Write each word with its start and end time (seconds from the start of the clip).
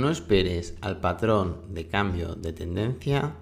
No 0.00 0.08
esperes 0.08 0.78
al 0.80 0.98
patrón 0.98 1.74
de 1.74 1.86
cambio 1.86 2.34
de 2.34 2.54
tendencia 2.54 3.34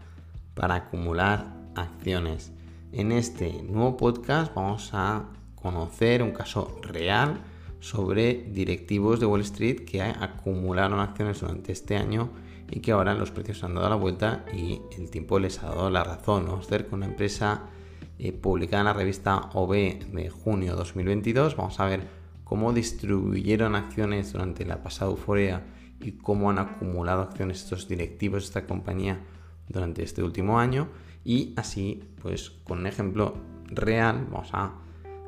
para 0.54 0.74
acumular 0.74 1.54
acciones. 1.76 2.50
En 2.90 3.12
este 3.12 3.62
nuevo 3.62 3.96
podcast 3.96 4.52
vamos 4.56 4.90
a 4.92 5.26
conocer 5.54 6.20
un 6.20 6.32
caso 6.32 6.76
real 6.82 7.38
sobre 7.78 8.48
directivos 8.50 9.20
de 9.20 9.26
Wall 9.26 9.42
Street 9.42 9.84
que 9.84 10.02
acumularon 10.02 10.98
acciones 10.98 11.42
durante 11.42 11.70
este 11.70 11.96
año 11.96 12.30
y 12.68 12.80
que 12.80 12.90
ahora 12.90 13.14
los 13.14 13.30
precios 13.30 13.62
han 13.62 13.76
dado 13.76 13.90
la 13.90 13.94
vuelta 13.94 14.44
y 14.52 14.80
el 14.98 15.10
tiempo 15.10 15.38
les 15.38 15.62
ha 15.62 15.68
dado 15.68 15.90
la 15.90 16.02
razón. 16.02 16.46
Vamos 16.46 16.72
a 16.72 16.84
con 16.86 16.94
una 16.94 17.06
empresa 17.06 17.66
eh, 18.18 18.32
publicada 18.32 18.80
en 18.80 18.86
la 18.86 18.92
revista 18.94 19.48
OB 19.54 20.10
de 20.10 20.28
junio 20.28 20.74
2022. 20.74 21.54
Vamos 21.54 21.78
a 21.78 21.84
ver 21.84 22.08
cómo 22.42 22.72
distribuyeron 22.72 23.76
acciones 23.76 24.32
durante 24.32 24.66
la 24.66 24.82
pasada 24.82 25.12
euforia 25.12 25.62
y 26.00 26.12
cómo 26.12 26.50
han 26.50 26.58
acumulado 26.58 27.22
acciones 27.22 27.62
estos 27.62 27.88
directivos 27.88 28.42
de 28.42 28.46
esta 28.46 28.66
compañía 28.66 29.20
durante 29.68 30.02
este 30.02 30.22
último 30.22 30.58
año. 30.58 30.88
Y 31.24 31.54
así, 31.56 32.04
pues 32.22 32.50
con 32.50 32.80
un 32.80 32.86
ejemplo 32.86 33.36
real, 33.66 34.26
vamos 34.30 34.50
a 34.52 34.74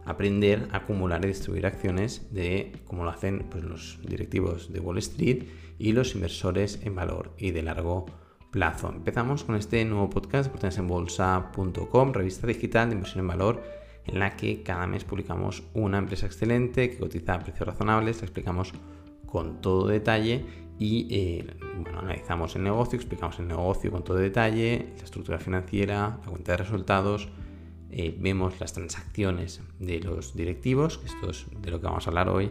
aprender 0.04 0.68
a 0.72 0.78
acumular 0.78 1.24
y 1.24 1.28
distribuir 1.28 1.66
acciones 1.66 2.32
de 2.32 2.72
cómo 2.86 3.04
lo 3.04 3.10
hacen 3.10 3.46
pues, 3.50 3.64
los 3.64 3.98
directivos 4.06 4.72
de 4.72 4.80
Wall 4.80 4.98
Street 4.98 5.44
y 5.78 5.92
los 5.92 6.14
inversores 6.14 6.80
en 6.82 6.94
valor 6.94 7.32
y 7.38 7.50
de 7.50 7.62
largo 7.62 8.06
plazo. 8.50 8.90
Empezamos 8.90 9.44
con 9.44 9.56
este 9.56 9.84
nuevo 9.84 10.10
podcast 10.10 10.52
en 10.78 10.88
bolsa.com, 10.88 12.12
revista 12.12 12.46
digital 12.46 12.88
de 12.88 12.96
inversión 12.96 13.20
en 13.20 13.28
valor, 13.28 13.62
en 14.06 14.18
la 14.18 14.36
que 14.36 14.62
cada 14.62 14.86
mes 14.86 15.04
publicamos 15.04 15.62
una 15.74 15.98
empresa 15.98 16.26
excelente 16.26 16.90
que 16.90 16.98
cotiza 16.98 17.34
a 17.34 17.40
precios 17.40 17.68
razonables, 17.68 18.18
la 18.18 18.24
explicamos 18.24 18.72
con 19.30 19.60
todo 19.60 19.86
detalle 19.86 20.44
y 20.78 21.06
eh, 21.10 21.46
analizamos 21.94 22.56
el 22.56 22.64
negocio, 22.64 22.96
explicamos 22.96 23.38
el 23.38 23.48
negocio 23.48 23.90
con 23.90 24.02
todo 24.02 24.16
detalle, 24.16 24.94
la 24.96 25.04
estructura 25.04 25.38
financiera, 25.38 26.18
la 26.22 26.30
cuenta 26.30 26.52
de 26.52 26.58
resultados, 26.58 27.28
eh, 27.90 28.16
vemos 28.18 28.58
las 28.60 28.72
transacciones 28.72 29.60
de 29.78 30.00
los 30.00 30.34
directivos, 30.34 30.98
que 30.98 31.06
esto 31.06 31.30
es 31.30 31.46
de 31.60 31.70
lo 31.70 31.80
que 31.80 31.86
vamos 31.86 32.06
a 32.06 32.10
hablar 32.10 32.30
hoy, 32.30 32.50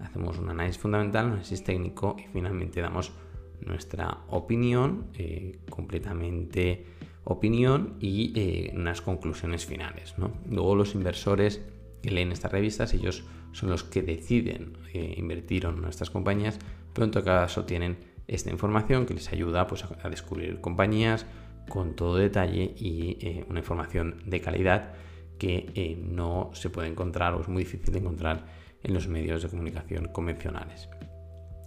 hacemos 0.00 0.38
un 0.38 0.50
análisis 0.50 0.80
fundamental, 0.80 1.26
un 1.26 1.32
análisis 1.32 1.64
técnico 1.64 2.16
y 2.18 2.28
finalmente 2.32 2.80
damos 2.80 3.12
nuestra 3.60 4.18
opinión, 4.28 5.06
eh, 5.14 5.58
completamente 5.68 6.86
opinión 7.24 7.96
y 8.00 8.70
unas 8.74 9.00
conclusiones 9.00 9.64
finales. 9.64 10.14
Luego 10.48 10.76
los 10.76 10.94
inversores 10.94 11.62
que 12.02 12.10
leen 12.10 12.32
estas 12.32 12.52
revistas, 12.52 12.92
ellos 12.92 13.24
son 13.54 13.70
los 13.70 13.84
que 13.84 14.02
deciden 14.02 14.76
invertir 14.92 15.64
en 15.64 15.80
nuestras 15.80 16.10
compañías, 16.10 16.58
pero 16.92 17.06
en 17.06 17.10
todo 17.10 17.24
caso 17.24 17.64
tienen 17.64 17.96
esta 18.26 18.50
información 18.50 19.06
que 19.06 19.14
les 19.14 19.32
ayuda 19.32 19.66
pues, 19.66 19.84
a 19.84 20.08
descubrir 20.08 20.60
compañías, 20.60 21.26
con 21.68 21.94
todo 21.94 22.16
detalle 22.16 22.74
y 22.76 23.16
eh, 23.20 23.44
una 23.48 23.60
información 23.60 24.16
de 24.26 24.40
calidad 24.40 24.92
que 25.38 25.72
eh, 25.74 25.98
no 26.00 26.50
se 26.52 26.70
puede 26.70 26.88
encontrar 26.88 27.34
o 27.34 27.40
es 27.40 27.48
muy 27.48 27.64
difícil 27.64 27.92
de 27.92 28.00
encontrar 28.00 28.46
en 28.82 28.94
los 28.94 29.08
medios 29.08 29.42
de 29.42 29.48
comunicación 29.48 30.08
convencionales. 30.08 30.88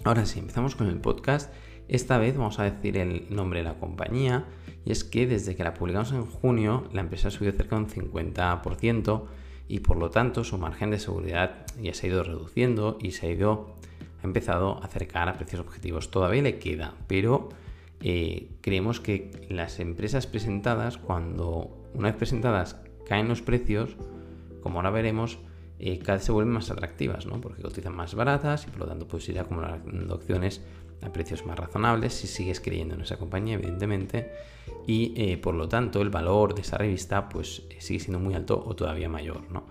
Ahora 0.03 0.25
sí, 0.25 0.39
empezamos 0.39 0.75
con 0.75 0.87
el 0.87 0.99
podcast. 0.99 1.51
Esta 1.87 2.17
vez 2.17 2.37
vamos 2.37 2.59
a 2.59 2.63
decir 2.63 2.97
el 2.97 3.27
nombre 3.33 3.59
de 3.59 3.65
la 3.65 3.79
compañía 3.79 4.45
y 4.85 4.91
es 4.91 5.03
que 5.03 5.25
desde 5.25 5.55
que 5.55 5.63
la 5.63 5.73
publicamos 5.73 6.11
en 6.11 6.25
junio 6.25 6.87
la 6.93 7.01
empresa 7.01 7.29
ha 7.29 7.31
subido 7.31 7.53
cerca 7.53 7.75
de 7.75 7.83
un 7.83 7.89
50% 7.89 9.25
y 9.67 9.79
por 9.79 9.97
lo 9.97 10.09
tanto 10.09 10.43
su 10.43 10.57
margen 10.57 10.91
de 10.91 10.99
seguridad 10.99 11.65
ya 11.81 11.93
se 11.93 12.07
ha 12.07 12.09
ido 12.09 12.23
reduciendo 12.23 12.97
y 13.01 13.11
se 13.11 13.27
ha 13.27 13.31
ido 13.31 13.75
ha 14.21 14.25
empezado 14.25 14.81
a 14.81 14.85
acercar 14.85 15.29
a 15.29 15.37
precios 15.37 15.61
objetivos. 15.61 16.09
Todavía 16.09 16.41
le 16.41 16.57
queda, 16.57 16.95
pero 17.07 17.49
eh, 18.01 18.49
creemos 18.61 18.99
que 18.99 19.31
las 19.49 19.79
empresas 19.79 20.27
presentadas, 20.27 20.97
cuando 20.97 21.77
una 21.93 22.09
vez 22.09 22.17
presentadas 22.17 22.77
caen 23.05 23.27
los 23.27 23.41
precios, 23.41 23.95
como 24.61 24.79
ahora 24.79 24.89
veremos, 24.89 25.39
eh, 25.79 25.99
cada 25.99 26.15
vez 26.15 26.23
se 26.23 26.31
vuelven 26.31 26.53
más 26.53 26.71
atractivas, 26.71 27.27
¿no? 27.27 27.39
porque 27.39 27.61
cotizan 27.61 27.95
más 27.95 28.15
baratas 28.15 28.65
y 28.67 28.71
por 28.71 28.79
lo 28.79 28.87
tanto 28.87 29.07
puedes 29.07 29.29
ir 29.29 29.39
acumulando 29.39 30.15
acciones 30.15 30.61
a 31.01 31.11
precios 31.11 31.45
más 31.45 31.57
razonables 31.57 32.13
si 32.13 32.27
sigues 32.27 32.59
creyendo 32.59 32.95
en 32.95 33.01
esa 33.01 33.17
compañía, 33.17 33.55
evidentemente, 33.55 34.31
y 34.85 35.13
eh, 35.15 35.37
por 35.37 35.55
lo 35.55 35.67
tanto 35.67 36.01
el 36.01 36.09
valor 36.09 36.55
de 36.55 36.61
esa 36.61 36.77
revista 36.77 37.29
pues 37.29 37.63
sigue 37.79 37.99
siendo 37.99 38.19
muy 38.19 38.33
alto 38.33 38.61
o 38.65 38.75
todavía 38.75 39.09
mayor. 39.09 39.41
¿no? 39.51 39.65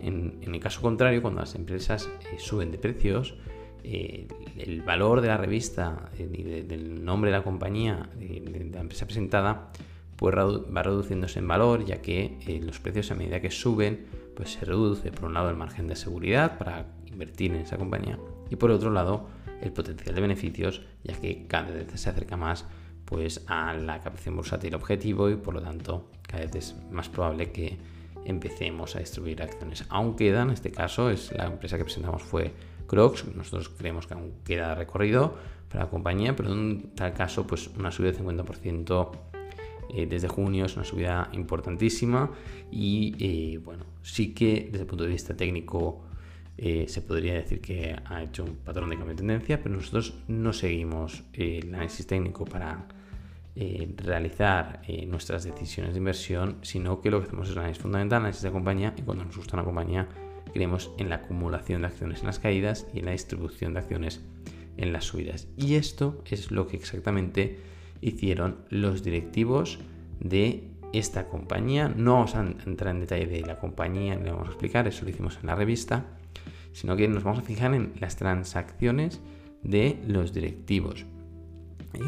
En, 0.00 0.38
el 0.42 0.60
caso 0.60 0.80
contrario, 0.80 1.22
cuando 1.22 1.40
las 1.40 1.54
empresas 1.54 2.08
suben 2.38 2.70
de 2.70 2.78
precios, 2.78 3.34
eh, 3.82 4.26
el 4.58 4.82
valor 4.82 5.20
de 5.20 5.28
la 5.28 5.36
revista 5.36 6.10
eh, 6.18 6.28
y 6.32 6.42
del 6.42 7.04
nombre 7.04 7.30
de 7.30 7.36
la 7.36 7.44
compañía, 7.44 8.08
de, 8.18 8.70
la 8.72 8.80
empresa 8.80 9.06
presentada, 9.06 9.70
pues 10.16 10.34
va 10.34 10.82
reduciéndose 10.82 11.38
en 11.38 11.48
valor, 11.48 11.84
ya 11.84 12.00
que 12.00 12.38
eh, 12.46 12.60
los 12.62 12.80
precios 12.80 13.10
a 13.10 13.14
medida 13.14 13.40
que 13.40 13.50
suben, 13.50 14.06
pues 14.34 14.54
se 14.54 14.64
reduce 14.64 15.12
por 15.12 15.26
un 15.26 15.34
lado 15.34 15.50
el 15.50 15.56
margen 15.56 15.86
de 15.86 15.96
seguridad 15.96 16.58
para 16.58 16.86
invertir 17.06 17.52
en 17.52 17.60
esa 17.60 17.76
compañía 17.76 18.18
y 18.50 18.56
por 18.56 18.70
otro 18.70 18.90
lado 18.90 19.28
el 19.60 19.72
potencial 19.72 20.14
de 20.14 20.20
beneficios, 20.20 20.82
ya 21.04 21.14
que 21.18 21.46
cada 21.46 21.70
vez 21.70 21.88
se 21.94 22.10
acerca 22.10 22.36
más 22.36 22.66
pues 23.04 23.44
a 23.46 23.74
la 23.74 24.00
captación 24.00 24.36
bursátil 24.36 24.74
objetivo 24.74 25.30
y 25.30 25.36
por 25.36 25.54
lo 25.54 25.62
tanto 25.62 26.10
cada 26.22 26.44
vez 26.44 26.54
es 26.56 26.76
más 26.90 27.08
probable 27.08 27.52
que 27.52 27.78
empecemos 28.24 28.96
a 28.96 28.98
distribuir 28.98 29.42
acciones. 29.42 29.84
Aún 29.88 30.16
queda, 30.16 30.42
en 30.42 30.50
este 30.50 30.72
caso, 30.72 31.10
es 31.10 31.32
la 31.32 31.46
empresa 31.46 31.78
que 31.78 31.84
presentamos 31.84 32.22
fue 32.22 32.52
Crocs. 32.88 33.26
Nosotros 33.34 33.68
creemos 33.68 34.06
que 34.06 34.14
aún 34.14 34.34
queda 34.44 34.74
recorrido 34.74 35.36
para 35.68 35.84
la 35.84 35.90
compañía, 35.90 36.34
pero 36.34 36.52
en 36.52 36.94
tal 36.94 37.14
caso, 37.14 37.46
pues 37.46 37.68
una 37.78 37.92
subida 37.92 38.12
de 38.12 38.18
50% 38.18 39.10
eh, 39.94 40.06
desde 40.06 40.28
junio 40.28 40.64
es 40.64 40.76
una 40.76 40.84
subida 40.84 41.28
importantísima 41.32 42.30
y 42.70 43.14
eh, 43.20 43.58
bueno, 43.58 43.84
sí 44.02 44.34
que 44.34 44.68
desde 44.70 44.80
el 44.80 44.86
punto 44.86 45.04
de 45.04 45.10
vista 45.10 45.36
técnico 45.36 46.05
eh, 46.58 46.86
se 46.88 47.02
podría 47.02 47.34
decir 47.34 47.60
que 47.60 47.96
ha 48.04 48.22
hecho 48.22 48.44
un 48.44 48.56
patrón 48.56 48.90
de 48.90 48.96
cambio 48.96 49.14
de 49.14 49.18
tendencia, 49.18 49.62
pero 49.62 49.74
nosotros 49.74 50.14
no 50.28 50.52
seguimos 50.52 51.24
el 51.32 51.74
análisis 51.74 52.06
técnico 52.06 52.44
para 52.44 52.86
realizar 53.96 54.82
nuestras 55.06 55.44
decisiones 55.44 55.94
de 55.94 55.98
inversión, 55.98 56.58
sino 56.60 57.00
que 57.00 57.10
lo 57.10 57.20
que 57.20 57.26
hacemos 57.28 57.48
es 57.48 57.56
análisis 57.56 57.82
fundamental, 57.82 58.18
análisis 58.18 58.42
de 58.42 58.50
compañía 58.50 58.94
y 58.98 59.00
cuando 59.00 59.24
nos 59.24 59.34
gusta 59.34 59.56
una 59.56 59.64
compañía 59.64 60.08
creemos 60.52 60.90
en 60.98 61.08
la 61.08 61.16
acumulación 61.16 61.82
de 61.82 61.88
acciones 61.88 62.20
en 62.20 62.26
las 62.26 62.38
caídas 62.38 62.86
y 62.94 63.00
en 63.00 63.06
la 63.06 63.12
distribución 63.12 63.74
de 63.74 63.80
acciones 63.80 64.22
en 64.76 64.92
las 64.92 65.04
subidas. 65.04 65.48
Y 65.56 65.74
esto 65.74 66.22
es 66.26 66.50
lo 66.50 66.66
que 66.66 66.76
exactamente 66.76 67.58
hicieron 68.00 68.58
los 68.68 69.02
directivos 69.02 69.78
de 70.20 70.64
esta 70.92 71.28
compañía. 71.28 71.88
No 71.88 72.14
vamos 72.14 72.34
a 72.34 72.40
entrar 72.40 72.94
en 72.94 73.00
detalle 73.00 73.26
de 73.26 73.40
la 73.42 73.58
compañía, 73.58 74.16
le 74.16 74.30
vamos 74.30 74.48
a 74.48 74.50
explicar, 74.50 74.86
eso 74.86 75.04
lo 75.04 75.10
hicimos 75.10 75.38
en 75.40 75.46
la 75.46 75.54
revista, 75.54 76.04
sino 76.72 76.96
que 76.96 77.08
nos 77.08 77.24
vamos 77.24 77.40
a 77.40 77.42
fijar 77.42 77.74
en 77.74 77.92
las 78.00 78.16
transacciones 78.16 79.20
de 79.62 79.98
los 80.06 80.32
directivos. 80.32 81.06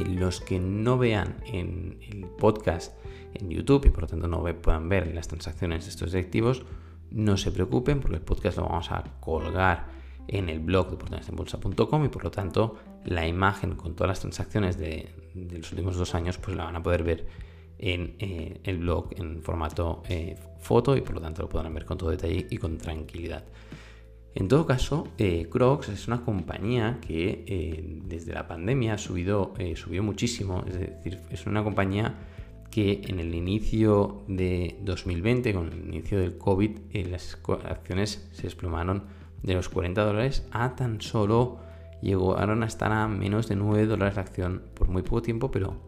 los 0.07 0.43
que 0.43 0.61
no 0.61 0.99
vean 0.99 1.37
en 1.47 1.99
el 2.11 2.27
podcast 2.27 2.95
en 3.35 3.49
YouTube 3.49 3.87
y 3.87 3.91
por 3.91 4.03
lo 4.03 4.07
tanto 4.09 4.29
no 4.29 4.45
puedan 4.61 4.89
ver 4.89 5.15
las 5.15 5.29
transacciones 5.29 5.85
de 5.85 5.91
estos 5.91 6.13
directivos, 6.13 6.65
no 7.11 7.37
se 7.37 7.53
preocupen 7.53 8.01
porque 8.01 8.17
el 8.17 8.23
podcast 8.23 8.59
lo 8.59 8.65
vamos 8.65 8.91
a 8.91 9.03
colgar 9.21 9.87
en 10.27 10.49
el 10.49 10.61
blog 10.61 10.89
de 10.89 10.95
oportunidadesenbolsa.com 10.97 12.05
y 12.05 12.09
por 12.09 12.25
lo 12.25 12.31
tanto 12.31 12.77
la 13.05 13.27
imagen 13.27 13.75
con 13.77 13.95
todas 13.95 14.09
las 14.09 14.21
transacciones 14.21 14.77
de, 14.79 15.09
los 15.35 15.71
últimos 15.73 15.97
dos 15.97 16.15
años 16.15 16.37
pues 16.39 16.57
la 16.57 16.65
van 16.65 16.77
a 16.77 16.83
poder 16.83 17.03
ver 17.03 17.27
en 17.79 18.17
eh, 18.19 18.61
el 18.65 18.79
blog 18.79 19.11
en 19.17 19.43
formato 19.43 20.03
eh, 20.09 20.37
foto 20.61 20.97
y 20.97 21.01
por 21.01 21.15
lo 21.15 21.21
tanto 21.21 21.43
lo 21.43 21.49
podrán 21.49 21.75
ver 21.75 21.85
con 21.85 21.99
todo 21.99 22.11
detalle 22.11 22.47
y 22.51 22.57
con 22.57 22.79
tranquilidad. 22.79 23.45
En 24.35 24.47
todo 24.47 24.67
caso, 24.67 25.09
eh, 25.19 25.49
Crocs 25.51 25.89
es 25.89 26.07
una 26.07 26.25
compañía 26.25 26.99
que 27.01 28.01
desde 28.05 28.35
la 28.35 28.47
pandemia 28.47 28.95
ha 28.95 28.99
subido, 28.99 29.55
subió 29.75 30.03
muchísimo, 30.03 30.65
es 30.69 30.79
decir, 30.79 31.19
es 31.31 31.47
una 31.47 31.65
compañía 31.65 32.15
que 32.71 33.01
en 33.09 33.19
el 33.19 33.35
inicio 33.35 34.23
de 34.29 34.77
2020, 34.83 35.55
con 35.55 35.73
el 35.73 35.79
inicio 35.87 36.21
del 36.21 36.39
COVID, 36.39 36.79
las 37.11 37.39
acciones 37.65 38.29
se 38.33 38.43
desplomaron 38.43 39.05
de 39.43 39.55
los 39.55 39.69
40 39.69 40.05
dólares 40.05 40.47
a 40.53 40.77
tan 40.77 41.01
solo 41.01 41.59
llegaron 42.03 42.63
a 42.63 42.67
estar 42.67 42.93
a 42.93 43.09
menos 43.09 43.49
de 43.49 43.57
9 43.57 43.87
dólares 43.87 44.17
la 44.17 44.23
acción 44.23 44.63
por 44.75 44.89
muy 44.89 45.03
poco 45.03 45.23
tiempo, 45.23 45.51
pero 45.51 45.88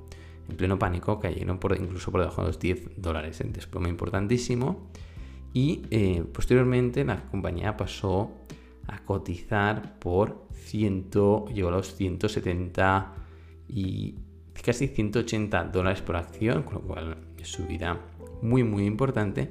en 0.51 0.57
pleno 0.57 0.79
pánico 0.79 1.21
cayeron 1.21 1.59
por, 1.59 1.77
incluso 1.77 2.11
por 2.11 2.21
debajo 2.21 2.43
de 2.43 2.49
los 2.49 2.59
10 2.59 2.91
dólares, 2.97 3.41
en 3.41 3.53
desplome 3.53 3.89
importantísimo. 3.89 4.91
Y 5.53 5.83
eh, 5.91 6.25
posteriormente 6.33 7.05
la 7.05 7.25
compañía 7.31 7.77
pasó 7.77 8.33
a 8.87 9.05
cotizar 9.05 9.99
por 9.99 10.47
100, 10.53 11.11
llegó 11.55 11.69
a 11.69 11.73
los 11.73 11.95
170 11.97 13.15
y 13.69 14.17
casi 14.65 14.89
180 14.89 15.65
dólares 15.65 16.03
por 16.03 16.17
acción, 16.17 16.63
con 16.63 16.75
lo 16.75 16.81
cual 16.83 17.17
es 17.39 17.49
subida 17.49 18.01
muy 18.43 18.63
muy 18.65 18.85
importante. 18.87 19.49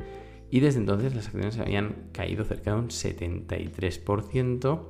Y 0.51 0.59
desde 0.61 0.79
entonces 0.79 1.15
las 1.15 1.27
acciones 1.27 1.57
habían 1.59 2.09
caído 2.11 2.43
cerca 2.43 2.73
de 2.73 2.79
un 2.79 2.87
73% 2.87 4.81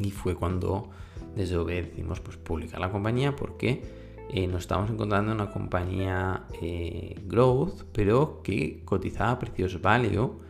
y 0.00 0.10
fue 0.10 0.34
cuando 0.34 0.90
desde 1.34 1.56
OB 1.56 1.68
decidimos 1.68 2.20
pues, 2.20 2.36
publicar 2.36 2.80
la 2.80 2.90
compañía 2.90 3.36
porque 3.36 4.05
eh, 4.30 4.46
nos 4.46 4.62
estamos 4.62 4.90
encontrando 4.90 5.32
en 5.32 5.40
una 5.40 5.50
compañía 5.50 6.44
eh, 6.60 7.20
growth, 7.26 7.84
pero 7.92 8.42
que 8.42 8.82
cotizaba 8.84 9.38
precios 9.38 9.80
value 9.80 10.40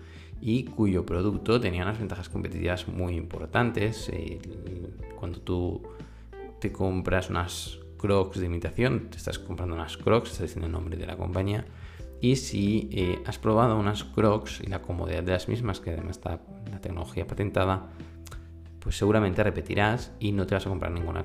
y 0.40 0.64
cuyo 0.64 1.04
producto 1.04 1.60
tenía 1.60 1.82
unas 1.82 1.98
ventajas 1.98 2.28
competitivas 2.28 2.88
muy 2.88 3.16
importantes. 3.16 4.08
Eh, 4.12 4.40
cuando 5.18 5.40
tú 5.40 5.82
te 6.58 6.72
compras 6.72 7.28
unas 7.28 7.78
crocs 7.98 8.38
de 8.38 8.46
imitación, 8.46 9.08
te 9.10 9.18
estás 9.18 9.38
comprando 9.38 9.74
unas 9.74 9.96
crocs, 9.96 10.30
estás 10.30 10.48
diciendo 10.48 10.66
el 10.66 10.72
nombre 10.72 10.96
de 10.96 11.06
la 11.06 11.16
compañía. 11.16 11.66
Y 12.20 12.36
si 12.36 13.18
has 13.26 13.38
probado 13.38 13.78
unas 13.78 14.04
crocs 14.04 14.62
y 14.62 14.68
la 14.68 14.80
comodidad 14.80 15.22
de 15.22 15.32
las 15.32 15.48
mismas, 15.48 15.80
que 15.80 15.90
además 15.90 16.16
está 16.16 16.40
la 16.70 16.80
tecnología 16.80 17.26
patentada, 17.26 17.90
pues 18.86 18.98
seguramente 18.98 19.42
repetirás 19.42 20.12
y 20.20 20.30
no 20.30 20.46
te 20.46 20.54
vas 20.54 20.64
a 20.64 20.68
comprar 20.68 20.92
ninguna 20.92 21.24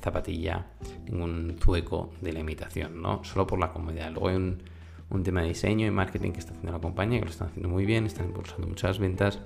zapatilla, 0.00 0.66
ningún 1.10 1.56
zueco 1.58 2.12
de 2.20 2.32
la 2.32 2.38
imitación, 2.38 3.02
¿no? 3.02 3.24
Solo 3.24 3.44
por 3.44 3.58
la 3.58 3.72
comodidad. 3.72 4.12
Luego 4.12 4.28
hay 4.28 4.36
un, 4.36 5.24
tema 5.24 5.42
de 5.42 5.48
diseño 5.48 5.84
y 5.84 5.90
marketing 5.90 6.30
que 6.30 6.38
está 6.38 6.52
haciendo 6.52 6.70
la 6.70 6.78
compañía, 6.78 7.18
que 7.18 7.24
lo 7.24 7.32
están 7.32 7.48
haciendo 7.48 7.68
muy 7.68 7.86
bien, 7.86 8.06
están 8.06 8.26
impulsando 8.26 8.68
muchas 8.68 9.00
ventas, 9.00 9.40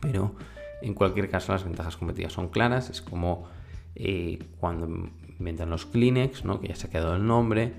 pero 0.00 0.34
en 0.82 0.92
cualquier 0.92 1.30
caso 1.30 1.52
las 1.52 1.64
ventajas 1.64 1.96
competitivas 1.96 2.34
son 2.34 2.48
claras, 2.48 2.90
es 2.90 3.00
como 3.00 3.48
eh, 3.94 4.38
cuando 4.58 4.86
inventan 5.38 5.70
los 5.70 5.86
Kleenex, 5.86 6.44
¿no? 6.44 6.60
que 6.60 6.68
ya 6.68 6.76
se 6.76 6.88
ha 6.88 6.90
quedado 6.90 7.16
el 7.16 7.26
nombre, 7.26 7.72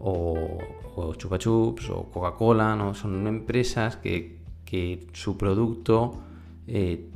o, 0.00 1.14
Chupa 1.16 1.38
Chups, 1.38 1.88
o 1.88 2.10
Coca-Cola, 2.10 2.74
¿no? 2.74 2.94
son 2.94 3.28
empresas 3.28 3.96
que, 3.96 4.40
que 4.64 5.06
su 5.12 5.38
producto 5.38 6.20
eh, 6.66 7.12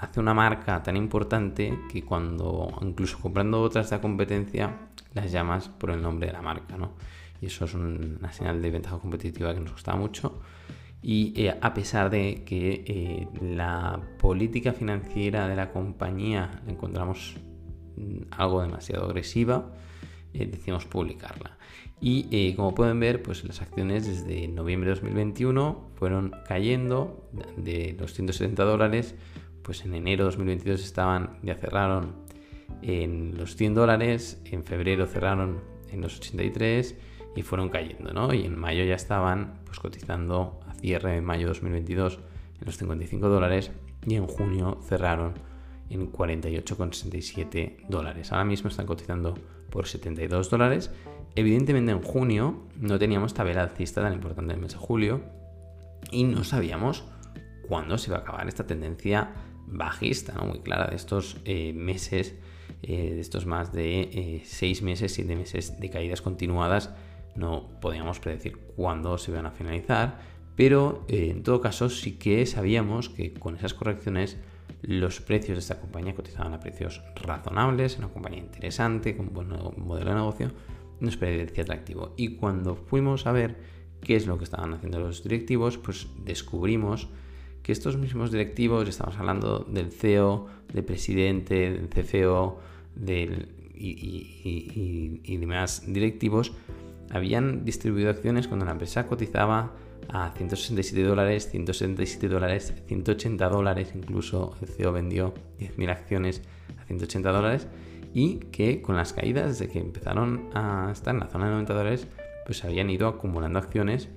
hace 0.00 0.20
una 0.20 0.34
marca 0.34 0.82
tan 0.82 0.96
importante 0.96 1.80
que 1.90 2.04
cuando, 2.04 2.78
incluso 2.80 3.18
comprando 3.18 3.60
otras 3.60 3.90
de 3.90 3.96
la 3.96 4.02
competencia, 4.02 4.78
las 5.14 5.32
llamas 5.32 5.68
por 5.68 5.90
el 5.90 6.00
nombre 6.00 6.28
de 6.28 6.32
la 6.32 6.42
marca, 6.42 6.76
¿no? 6.76 6.92
Y 7.40 7.46
eso 7.46 7.64
es 7.64 7.74
una 7.74 8.32
señal 8.32 8.62
de 8.62 8.70
ventaja 8.70 8.98
competitiva 8.98 9.52
que 9.52 9.60
nos 9.60 9.72
gusta 9.72 9.96
mucho. 9.96 10.40
Y 11.02 11.32
eh, 11.36 11.58
a 11.60 11.74
pesar 11.74 12.08
de 12.08 12.44
que 12.46 12.84
eh, 12.86 13.28
la 13.40 14.00
política 14.20 14.72
financiera 14.72 15.48
de 15.48 15.56
la 15.56 15.72
compañía 15.72 16.62
la 16.64 16.72
encontramos 16.72 17.34
mm, 17.96 18.30
algo 18.30 18.62
demasiado 18.62 19.06
agresiva, 19.06 19.72
eh, 20.32 20.46
decidimos 20.46 20.84
publicarla. 20.86 21.58
Y 22.04 22.54
como 22.54 22.74
pueden 22.74 22.98
ver, 22.98 23.22
pues 23.22 23.44
las 23.44 23.62
acciones 23.62 24.06
desde 24.06 24.48
noviembre 24.48 24.90
de 24.90 24.96
2021 24.96 25.90
fueron 25.94 26.34
cayendo 26.48 27.30
de 27.56 27.94
los 27.98 28.12
170 28.12 28.64
dólares 28.64 29.14
pues 29.62 29.84
en 29.84 29.94
enero 29.94 30.24
de 30.24 30.30
2022 30.30 30.84
estaban, 30.84 31.38
ya 31.42 31.54
cerraron 31.54 32.14
en 32.82 33.36
los 33.36 33.56
100 33.56 33.74
dólares, 33.74 34.40
en 34.44 34.64
febrero 34.64 35.06
cerraron 35.06 35.60
en 35.90 36.00
los 36.00 36.18
83 36.18 36.96
y 37.36 37.42
fueron 37.42 37.68
cayendo, 37.68 38.12
¿no? 38.12 38.34
Y 38.34 38.44
en 38.44 38.58
mayo 38.58 38.84
ya 38.84 38.94
estaban 38.94 39.60
pues 39.64 39.78
cotizando 39.78 40.60
a 40.66 40.74
cierre 40.74 41.12
de 41.12 41.20
mayo 41.20 41.46
de 41.46 41.54
2022 41.54 42.18
en 42.60 42.66
los 42.66 42.76
55 42.76 43.28
dólares 43.28 43.70
y 44.06 44.16
en 44.16 44.26
junio 44.26 44.80
cerraron 44.82 45.34
en 45.92 46.10
48,67 46.10 47.86
dólares. 47.88 48.32
Ahora 48.32 48.44
mismo 48.44 48.68
están 48.68 48.86
cotizando 48.86 49.34
por 49.70 49.86
72 49.86 50.50
dólares. 50.50 50.90
Evidentemente 51.34 51.92
en 51.92 52.02
junio 52.02 52.68
no 52.76 52.98
teníamos 52.98 53.34
tabela 53.34 53.62
alcista 53.62 54.02
tan 54.02 54.12
importante 54.12 54.52
en 54.52 54.56
el 54.58 54.62
mes 54.62 54.72
de 54.72 54.78
julio 54.78 55.22
y 56.10 56.24
no 56.24 56.44
sabíamos 56.44 57.04
cuándo 57.68 57.96
se 57.98 58.10
iba 58.10 58.18
a 58.18 58.20
acabar 58.20 58.48
esta 58.48 58.66
tendencia 58.66 59.30
bajista, 59.66 60.34
muy 60.42 60.60
clara 60.60 60.88
de 60.88 60.96
estos 60.96 61.38
eh, 61.44 61.72
meses, 61.72 62.34
eh, 62.82 63.14
de 63.14 63.20
estos 63.20 63.46
más 63.46 63.72
de 63.72 64.42
6 64.44 64.80
eh, 64.80 64.84
meses, 64.84 65.14
7 65.14 65.36
meses 65.36 65.80
de 65.80 65.90
caídas 65.90 66.20
continuadas. 66.20 66.90
No 67.34 67.70
podíamos 67.80 68.20
predecir 68.20 68.58
cuándo 68.76 69.16
se 69.16 69.30
iban 69.30 69.46
a 69.46 69.52
finalizar, 69.52 70.20
pero 70.54 71.06
en 71.08 71.42
todo 71.42 71.62
caso 71.62 71.88
sí 71.88 72.18
que 72.18 72.44
sabíamos 72.44 73.08
que 73.08 73.32
con 73.32 73.56
esas 73.56 73.72
correcciones 73.72 74.36
los 74.82 75.20
precios 75.20 75.56
de 75.56 75.60
esta 75.60 75.80
compañía 75.80 76.14
cotizaban 76.14 76.54
a 76.54 76.60
precios 76.60 77.02
razonables, 77.16 77.98
una 77.98 78.08
compañía 78.08 78.40
interesante, 78.40 79.16
con 79.16 79.28
un 79.28 79.34
buen 79.34 79.48
modelo 79.76 80.10
de 80.10 80.16
negocio, 80.16 80.50
nos 81.00 81.16
parecía 81.16 81.62
atractivo. 81.62 82.14
Y 82.16 82.36
cuando 82.36 82.76
fuimos 82.76 83.26
a 83.26 83.32
ver 83.32 83.56
qué 84.00 84.16
es 84.16 84.26
lo 84.26 84.38
que 84.38 84.44
estaban 84.44 84.74
haciendo 84.74 84.98
los 85.00 85.22
directivos, 85.22 85.78
pues 85.78 86.08
descubrimos 86.24 87.08
que 87.62 87.72
estos 87.72 87.96
mismos 87.96 88.32
directivos, 88.32 88.88
estamos 88.88 89.16
hablando 89.16 89.60
del 89.60 89.92
CEO, 89.92 90.48
del 90.72 90.84
presidente, 90.84 91.70
del 91.70 91.88
CFO 91.88 92.58
del, 92.94 93.48
y, 93.74 95.36
demás 95.36 95.84
directivos, 95.86 96.52
habían 97.10 97.64
distribuido 97.64 98.10
acciones 98.10 98.48
cuando 98.48 98.64
la 98.64 98.72
empresa 98.72 99.06
cotizaba 99.06 99.72
a 100.08 100.32
167 100.36 101.02
dólares, 101.06 101.48
177 101.50 102.28
dólares, 102.28 102.74
180 102.86 103.48
dólares, 103.48 103.92
incluso 103.94 104.56
el 104.60 104.68
CEO 104.68 104.92
vendió 104.92 105.34
10.000 105.58 105.90
acciones 105.90 106.42
a 106.80 106.84
180 106.84 107.30
dólares 107.30 107.66
y 108.14 108.36
que 108.50 108.82
con 108.82 108.96
las 108.96 109.12
caídas 109.12 109.58
desde 109.58 109.72
que 109.72 109.78
empezaron 109.78 110.50
a 110.54 110.90
estar 110.92 111.14
en 111.14 111.20
la 111.20 111.28
zona 111.28 111.46
de 111.46 111.52
90 111.52 111.74
dólares, 111.74 112.06
pues 112.44 112.64
habían 112.64 112.90
ido 112.90 113.08
acumulando 113.08 113.58
acciones 113.58 114.08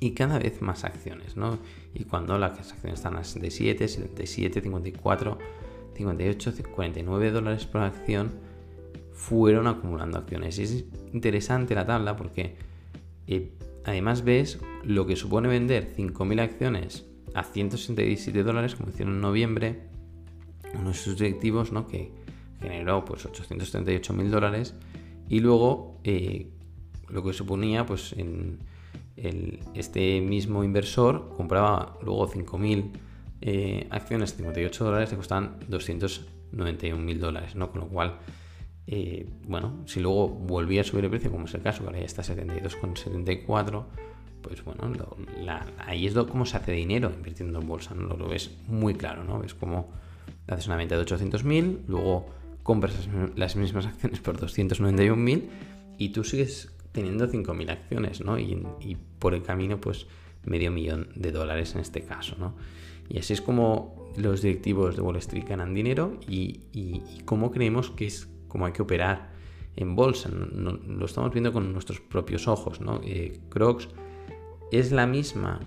y 0.00 0.12
cada 0.12 0.38
vez 0.38 0.60
más 0.62 0.84
acciones, 0.84 1.36
¿no? 1.36 1.58
Y 1.94 2.04
cuando 2.04 2.38
las 2.38 2.58
acciones 2.58 2.94
están 2.94 3.16
a 3.16 3.24
67, 3.24 3.88
77, 3.88 4.60
54, 4.60 5.38
58, 5.94 6.52
49 6.74 7.30
dólares 7.30 7.66
por 7.66 7.82
acción, 7.82 8.32
fueron 9.12 9.66
acumulando 9.66 10.18
acciones. 10.18 10.58
Y 10.58 10.62
es 10.64 10.84
interesante 11.12 11.74
la 11.74 11.86
tabla 11.86 12.16
porque 12.16 12.56
eh, 13.26 13.52
además 13.84 14.24
ves 14.24 14.58
lo 14.82 15.06
que 15.06 15.16
supone 15.16 15.48
vender 15.48 15.94
5.000 15.96 16.40
acciones 16.40 17.06
a 17.34 17.42
167 17.42 18.42
dólares, 18.42 18.74
como 18.74 18.90
hicieron 18.90 19.14
en 19.14 19.20
noviembre, 19.20 19.88
uno 20.74 20.90
de 20.90 21.72
¿no? 21.72 21.86
Que 21.86 22.12
generó 22.60 23.04
pues 23.04 23.26
838.000 23.26 24.28
dólares 24.28 24.74
y 25.28 25.40
luego 25.40 26.00
eh, 26.04 26.50
lo 27.08 27.22
que 27.22 27.32
suponía 27.32 27.86
pues 27.86 28.12
en 28.12 28.58
este 29.74 30.20
mismo 30.20 30.64
inversor 30.64 31.34
compraba 31.36 31.98
luego 32.02 32.28
5.000 32.28 32.90
eh, 33.46 33.86
acciones 33.90 34.32
a 34.32 34.36
58 34.36 34.84
dólares, 34.84 35.10
le 35.10 35.16
costaban 35.16 35.60
291.000 35.68 37.18
dólares, 37.18 37.54
¿no? 37.54 37.70
Con 37.70 37.82
lo 37.82 37.88
cual, 37.88 38.18
bueno, 39.46 39.82
si 39.86 40.00
luego 40.00 40.28
volvía 40.28 40.82
a 40.82 40.84
subir 40.84 41.04
el 41.04 41.10
precio, 41.10 41.30
como 41.30 41.46
es 41.46 41.54
el 41.54 41.62
caso, 41.62 41.80
que 41.80 41.86
ahora 41.86 42.00
ya 42.00 42.04
está 42.04 42.22
72,74, 42.22 43.84
pues 44.42 44.62
bueno, 44.62 45.16
ahí 45.78 46.06
es 46.06 46.14
como 46.14 46.44
se 46.44 46.58
hace 46.58 46.72
dinero 46.72 47.10
invirtiendo 47.14 47.60
en 47.60 47.66
bolsa, 47.66 47.94
¿no? 47.94 48.14
Lo, 48.16 48.28
ves 48.28 48.50
muy 48.68 48.94
claro, 48.94 49.24
¿no? 49.24 49.38
Ves 49.38 49.54
como 49.54 49.90
haces 50.46 50.66
una 50.66 50.76
venta 50.76 50.96
de 50.98 51.04
800.000, 51.04 51.84
luego 51.88 52.26
compras 52.62 53.08
las 53.36 53.56
mismas 53.56 53.86
acciones 53.86 54.20
por 54.20 54.38
291.000 54.38 55.42
y 55.96 56.10
tú 56.10 56.24
sigues 56.24 56.72
teniendo 56.92 57.26
5.000 57.26 57.70
acciones, 57.70 58.20
¿no? 58.20 58.38
Y, 58.38 58.96
por 59.18 59.34
el 59.34 59.42
camino, 59.42 59.80
pues 59.80 60.06
medio 60.44 60.70
millón 60.70 61.08
de 61.14 61.32
dólares 61.32 61.74
en 61.74 61.80
este 61.80 62.02
caso, 62.02 62.36
¿no? 62.38 62.54
Y 63.08 63.18
así 63.18 63.32
es 63.32 63.40
como 63.40 64.12
los 64.16 64.42
directivos 64.42 64.94
de 64.96 65.02
Wall 65.02 65.16
Street 65.16 65.44
ganan 65.48 65.72
dinero 65.72 66.20
y, 66.28 66.60
y, 66.72 67.00
cómo 67.24 67.50
creemos 67.50 67.90
que 67.90 68.06
es 68.06 68.28
como 68.54 68.66
hay 68.66 68.72
que 68.72 68.82
operar 68.82 69.32
en 69.74 69.96
bolsa. 69.96 70.28
lo 70.28 71.04
estamos 71.04 71.32
viendo 71.32 71.52
con 71.52 71.72
nuestros 71.72 71.98
propios 71.98 72.46
ojos. 72.46 72.78
Eh, 73.02 73.40
Crocs 73.48 73.88
es 74.70 74.92
la 74.92 75.08
misma 75.08 75.58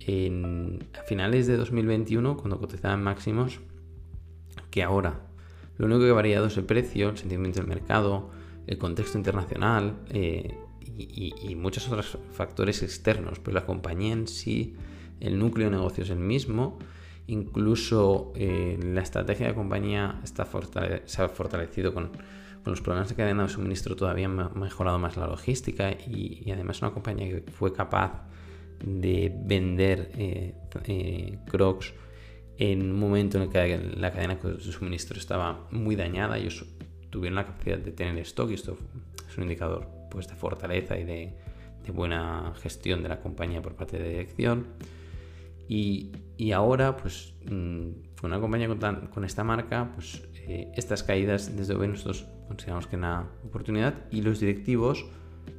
a 0.00 1.02
finales 1.02 1.46
de 1.46 1.58
2021, 1.58 2.38
cuando 2.38 2.58
cotizaban 2.58 3.02
máximos, 3.02 3.60
que 4.70 4.82
ahora. 4.82 5.20
Lo 5.76 5.84
único 5.84 6.00
que 6.00 6.08
ha 6.08 6.14
variado 6.14 6.46
es 6.46 6.56
el 6.56 6.64
precio, 6.64 7.10
el 7.10 7.18
sentimiento 7.18 7.60
del 7.60 7.68
mercado, 7.68 8.30
el 8.66 8.78
contexto 8.78 9.18
internacional, 9.18 9.98
eh, 10.08 10.56
y, 10.96 11.54
muchos 11.56 11.88
otros 11.88 12.16
factores 12.32 12.82
externos, 12.82 13.38
pero 13.38 13.54
la 13.54 13.66
compañía 13.66 14.14
en 14.14 14.28
sí, 14.28 14.76
el 15.20 15.38
núcleo 15.38 15.68
de 15.68 15.76
negocio 15.76 16.04
es 16.04 16.10
el 16.10 16.20
mismo, 16.20 16.78
incluso 17.30 18.32
eh, 18.34 18.78
la 18.82 19.02
estrategia 19.02 19.46
de 19.46 19.54
compañía 19.54 20.20
está 20.24 20.46
se 21.04 21.22
ha 21.22 21.28
fortalecido 21.28 21.94
con, 21.94 22.10
los 22.64 22.82
problemas 22.82 23.08
de 23.08 23.14
cadena 23.14 23.44
de 23.44 23.48
suministro, 23.48 23.96
todavía 23.96 24.26
ha 24.26 24.58
mejorado 24.58 24.98
más 24.98 25.16
la 25.16 25.26
logística 25.26 25.92
y, 25.92 26.50
además 26.50 26.82
una 26.82 26.90
compañía 26.90 27.28
que 27.28 27.50
fue 27.50 27.72
capaz 27.72 28.26
de 28.84 29.32
vender 29.34 30.10
eh, 30.14 30.54
eh, 30.84 31.38
Crocs 31.46 31.94
en 32.58 32.82
un 32.82 33.00
momento 33.00 33.38
en 33.38 33.44
el 33.44 33.48
que 33.48 33.78
la 33.96 34.12
cadena 34.12 34.34
de 34.34 34.60
suministro 34.60 35.18
estaba 35.18 35.66
muy 35.70 35.96
dañada, 35.96 36.36
ellos 36.36 36.66
tuvieron 37.08 37.36
la 37.36 37.46
capacidad 37.46 37.78
de 37.78 37.92
tener 37.92 38.18
stock 38.18 38.50
y 38.50 38.54
esto 38.54 38.76
es 39.26 39.36
un 39.38 39.44
indicador 39.44 39.88
pues, 40.10 40.28
de 40.28 40.34
fortaleza 40.34 40.98
y 40.98 41.04
de, 41.04 41.32
buena 41.94 42.52
gestión 42.62 43.02
de 43.02 43.08
la 43.08 43.20
compañía 43.20 43.60
por 43.60 43.74
parte 43.74 43.98
de 43.98 44.10
dirección. 44.10 44.68
Y, 45.68 46.12
ahora, 46.52 46.96
pues 46.96 47.34
mm, 47.44 48.18
con 48.18 48.30
una 48.30 48.40
compañía 48.40 48.68
con, 49.12 49.24
esta 49.24 49.44
marca, 49.44 49.92
pues 49.94 50.22
eh, 50.48 50.72
estas 50.74 51.02
caídas 51.02 51.54
desde 51.54 51.74
hoy 51.74 51.88
nosotros 51.88 52.26
consideramos 52.48 52.86
que 52.86 52.96
una 52.96 53.28
oportunidad 53.44 53.94
y 54.10 54.22
los 54.22 54.40
directivos 54.40 55.04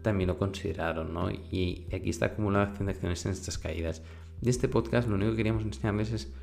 también 0.02 0.28
lo 0.28 0.40
consideraron, 0.40 1.14
¿no? 1.14 1.30
Y 1.30 1.86
aquí 1.94 2.10
está 2.10 2.28
acumulación 2.28 2.88
de 2.88 2.94
acciones 2.94 3.26
en 3.28 3.32
estas 3.32 3.60
caídas. 3.60 4.02
De 4.42 4.50
este 4.50 4.68
podcast 4.68 5.08
lo 5.08 5.16
único 5.16 5.32
que 5.32 5.38
queríamos 5.38 5.64
enseñarles 5.64 6.12
es, 6.14 6.34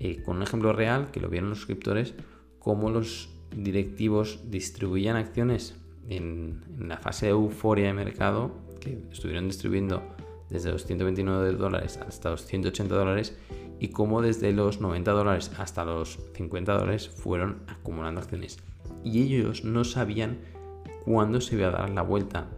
eh, 0.00 0.22
con 0.24 0.38
un 0.38 0.42
ejemplo 0.42 0.72
real, 0.72 1.12
que 1.12 1.20
lo 1.20 1.28
vieron 1.28 1.50
los 1.50 1.58
suscriptores, 1.58 2.14
cómo 2.58 2.90
los 2.90 3.30
directivos 3.56 4.40
distribuían 4.50 5.16
acciones 5.16 5.76
en, 6.08 6.64
en 6.78 6.88
la 6.88 6.98
fase 6.98 7.26
de 7.26 7.32
euforia 7.32 7.86
de 7.86 7.94
mercado, 7.94 8.58
que 8.80 8.98
estuvieron 9.12 9.46
distribuyendo 9.46 10.02
desde 10.50 10.70
los 10.72 10.84
129 10.86 11.52
dólares 11.52 11.98
hasta 11.98 12.30
los 12.30 12.44
180 12.46 12.94
dólares 12.94 13.36
y 13.80 13.88
cómo 13.88 14.22
desde 14.22 14.52
los 14.52 14.80
90 14.80 15.10
dólares 15.12 15.52
hasta 15.58 15.84
los 15.84 16.18
50 16.34 16.72
dólares 16.72 17.08
fueron 17.08 17.62
acumulando 17.68 18.20
acciones. 18.20 18.58
Y 19.04 19.22
ellos 19.22 19.64
no 19.64 19.84
sabían 19.84 20.38
cuándo 21.04 21.40
se 21.40 21.56
iba 21.56 21.68
a 21.68 21.70
dar 21.70 21.90
la 21.90 22.02
vuelta 22.02 22.48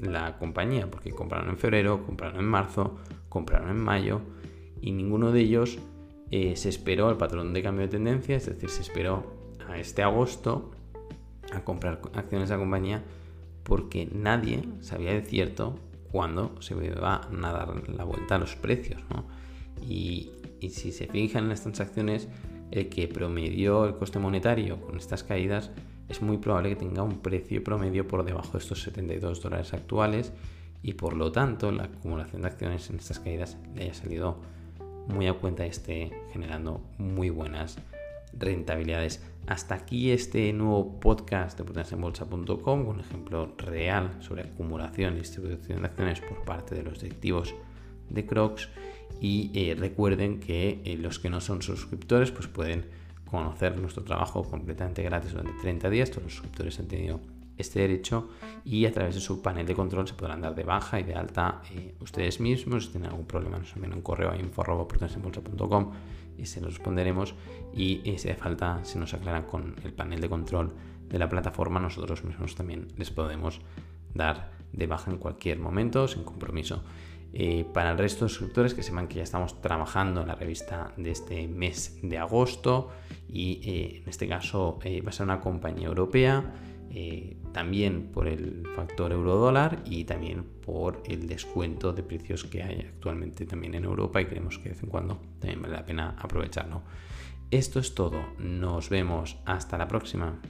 la 0.00 0.38
compañía, 0.38 0.90
porque 0.90 1.10
compraron 1.10 1.50
en 1.50 1.58
febrero, 1.58 2.04
compraron 2.04 2.40
en 2.40 2.46
marzo, 2.46 2.96
compraron 3.28 3.70
en 3.70 3.82
mayo 3.82 4.20
y 4.80 4.92
ninguno 4.92 5.30
de 5.30 5.40
ellos 5.40 5.78
eh, 6.30 6.56
se 6.56 6.68
esperó 6.68 7.08
al 7.08 7.16
patrón 7.16 7.52
de 7.52 7.62
cambio 7.62 7.86
de 7.86 7.92
tendencia, 7.92 8.36
es 8.36 8.46
decir, 8.46 8.70
se 8.70 8.82
esperó 8.82 9.24
a 9.68 9.78
este 9.78 10.02
agosto 10.02 10.70
a 11.52 11.64
comprar 11.64 12.00
acciones 12.14 12.48
de 12.48 12.54
la 12.54 12.60
compañía 12.60 13.04
porque 13.62 14.08
nadie 14.12 14.64
sabía 14.80 15.12
de 15.12 15.22
cierto 15.22 15.74
cuándo 16.10 16.60
se 16.60 16.74
iba 16.74 17.16
a 17.16 17.52
dar 17.52 17.88
la 17.88 18.04
vuelta 18.04 18.36
a 18.36 18.38
los 18.38 18.56
precios. 18.56 19.02
Y, 19.82 20.30
y 20.60 20.70
si 20.70 20.92
se 20.92 21.06
fijan 21.06 21.44
en 21.44 21.48
las 21.50 21.62
transacciones, 21.62 22.28
el 22.70 22.88
que 22.88 23.08
promedió 23.08 23.84
el 23.84 23.96
coste 23.96 24.18
monetario 24.18 24.80
con 24.80 24.96
estas 24.96 25.24
caídas 25.24 25.70
es 26.08 26.22
muy 26.22 26.38
probable 26.38 26.70
que 26.70 26.76
tenga 26.76 27.02
un 27.02 27.20
precio 27.20 27.62
promedio 27.62 28.06
por 28.06 28.24
debajo 28.24 28.52
de 28.52 28.58
estos 28.58 28.82
72 28.82 29.40
dólares 29.40 29.72
actuales 29.74 30.32
y 30.82 30.94
por 30.94 31.14
lo 31.14 31.30
tanto 31.30 31.70
la 31.70 31.84
acumulación 31.84 32.42
de 32.42 32.48
acciones 32.48 32.90
en 32.90 32.96
estas 32.96 33.20
caídas 33.20 33.56
le 33.74 33.84
haya 33.84 33.94
salido 33.94 34.38
muy 35.08 35.26
a 35.26 35.34
cuenta 35.34 35.66
y 35.66 35.70
esté 35.70 36.10
generando 36.32 36.82
muy 36.98 37.30
buenas 37.30 37.78
rentabilidades. 38.32 39.24
Hasta 39.46 39.74
aquí 39.74 40.10
este 40.10 40.52
nuevo 40.52 41.00
podcast 41.00 41.58
de 41.58 41.64
potenciaenbolsa.com 41.64 42.58
con 42.58 42.86
un 42.86 43.00
ejemplo 43.00 43.54
real 43.58 44.16
sobre 44.20 44.42
acumulación 44.42 45.14
y 45.14 45.20
distribución 45.20 45.82
de 45.82 45.86
acciones 45.86 46.20
por 46.20 46.44
parte 46.44 46.74
de 46.74 46.82
los 46.82 47.00
directivos 47.00 47.54
de 48.08 48.26
Crocs 48.26 48.68
y 49.20 49.50
eh, 49.54 49.74
recuerden 49.78 50.40
que 50.40 50.80
eh, 50.84 50.96
los 50.96 51.18
que 51.18 51.28
no 51.30 51.40
son 51.40 51.62
suscriptores 51.62 52.30
pues 52.30 52.48
pueden 52.48 52.86
conocer 53.30 53.78
nuestro 53.78 54.02
trabajo 54.02 54.42
completamente 54.42 55.02
gratis 55.02 55.32
durante 55.32 55.52
30 55.60 55.90
días. 55.90 56.10
Todos 56.10 56.24
los 56.24 56.32
suscriptores 56.32 56.78
han 56.80 56.88
tenido 56.88 57.20
este 57.56 57.80
derecho 57.80 58.30
y 58.64 58.86
a 58.86 58.92
través 58.92 59.14
de 59.14 59.20
su 59.20 59.42
panel 59.42 59.66
de 59.66 59.74
control 59.74 60.08
se 60.08 60.14
podrán 60.14 60.40
dar 60.40 60.54
de 60.54 60.64
baja 60.64 60.98
y 60.98 61.02
de 61.02 61.14
alta 61.14 61.60
eh, 61.70 61.94
ustedes 62.00 62.40
mismos. 62.40 62.86
Si 62.86 62.92
tienen 62.92 63.10
algún 63.10 63.26
problema, 63.26 63.58
nos 63.58 63.74
envíen 63.76 63.92
un 63.92 64.00
correo 64.02 64.30
a 64.30 64.36
info.com 64.36 65.90
y 66.38 66.46
se 66.46 66.60
los 66.62 66.74
responderemos. 66.74 67.34
Y 67.74 68.00
si 68.04 68.30
hace 68.30 68.34
falta, 68.34 68.82
se 68.84 68.98
nos 68.98 69.12
aclaran 69.12 69.44
con 69.44 69.76
el 69.84 69.92
panel 69.92 70.20
de 70.20 70.28
control 70.28 70.72
de 71.08 71.18
la 71.18 71.28
plataforma, 71.28 71.78
nosotros 71.80 72.24
mismos 72.24 72.54
también 72.54 72.88
les 72.96 73.10
podemos 73.10 73.60
dar 74.14 74.52
de 74.72 74.86
baja 74.86 75.10
en 75.10 75.18
cualquier 75.18 75.58
momento 75.58 76.08
sin 76.08 76.24
compromiso. 76.24 76.82
Eh, 77.32 77.64
para 77.72 77.92
el 77.92 77.98
resto 77.98 78.24
de 78.24 78.28
suscriptores 78.28 78.74
que 78.74 78.82
sepan 78.82 79.06
que 79.06 79.16
ya 79.16 79.22
estamos 79.22 79.60
trabajando 79.60 80.22
en 80.22 80.28
la 80.28 80.34
revista 80.34 80.92
de 80.96 81.12
este 81.12 81.46
mes 81.46 81.98
de 82.02 82.18
agosto 82.18 82.90
y 83.28 83.60
eh, 83.62 84.00
en 84.02 84.08
este 84.08 84.26
caso 84.26 84.80
eh, 84.82 85.00
va 85.00 85.10
a 85.10 85.12
ser 85.12 85.24
una 85.24 85.40
compañía 85.40 85.86
europea 85.86 86.52
también 87.52 88.10
por 88.10 88.26
el 88.26 88.66
factor 88.74 89.12
euro 89.12 89.36
dólar 89.36 89.80
y 89.84 90.02
también 90.02 90.42
por 90.42 91.00
el 91.06 91.28
descuento 91.28 91.92
de 91.92 92.02
precios 92.02 92.42
que 92.42 92.64
hay 92.64 92.80
actualmente 92.80 93.46
también 93.46 93.76
en 93.76 93.84
Europa 93.84 94.20
y 94.20 94.24
creemos 94.24 94.58
que 94.58 94.64
de 94.64 94.70
vez 94.70 94.82
en 94.82 94.88
cuando 94.88 95.20
también 95.38 95.62
vale 95.62 95.74
la 95.74 95.86
pena 95.86 96.16
aprovecharlo. 96.18 96.82
Esto 97.52 97.78
es 97.78 97.94
todo, 97.94 98.20
nos 98.38 98.88
vemos 98.88 99.36
hasta 99.44 99.78
la 99.78 99.86
próxima. 99.86 100.40